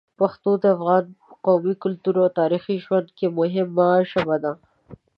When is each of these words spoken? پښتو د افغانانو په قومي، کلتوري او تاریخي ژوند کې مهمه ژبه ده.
پښتو 0.19 0.51
د 0.63 0.63
افغانانو 0.75 1.19
په 1.27 1.33
قومي، 1.45 1.73
کلتوري 1.83 2.19
او 2.25 2.29
تاریخي 2.39 2.75
ژوند 2.85 3.07
کې 3.17 3.27
مهمه 3.39 3.87
ژبه 4.09 4.35
ده. 4.43 4.53